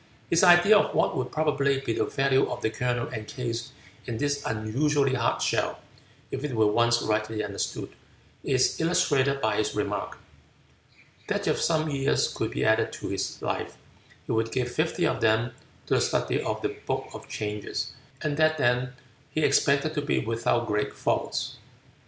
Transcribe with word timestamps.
His 0.31 0.43
idea 0.43 0.75
of 0.79 0.95
what 0.95 1.15
would 1.15 1.31
probably 1.31 1.79
be 1.79 1.93
the 1.93 2.05
value 2.05 2.49
of 2.49 2.63
the 2.63 2.71
kernel 2.71 3.07
encased 3.09 3.71
in 4.07 4.17
this 4.17 4.41
unusually 4.47 5.13
hard 5.13 5.43
shell, 5.43 5.77
if 6.31 6.43
it 6.43 6.55
were 6.55 6.65
once 6.65 7.03
rightly 7.03 7.43
understood, 7.43 7.89
is 8.43 8.81
illustrated 8.81 9.39
by 9.41 9.57
his 9.57 9.75
remark, 9.75 10.17
"that 11.27 11.45
if 11.47 11.61
some 11.61 11.87
years 11.87 12.33
could 12.33 12.49
be 12.49 12.65
added 12.65 12.91
to 12.93 13.09
his 13.09 13.39
life, 13.43 13.77
he 14.25 14.31
would 14.31 14.51
give 14.51 14.71
fifty 14.71 15.05
of 15.05 15.21
them 15.21 15.51
to 15.85 15.93
the 15.93 16.01
study 16.01 16.41
of 16.41 16.63
the 16.63 16.69
Book 16.87 17.07
of 17.13 17.29
Changes 17.29 17.91
and 18.23 18.37
that 18.37 18.57
then 18.57 18.93
he 19.29 19.41
expected 19.43 19.93
to 19.93 20.01
be 20.01 20.17
without 20.17 20.65
great 20.65 20.93
faults." 20.95 21.57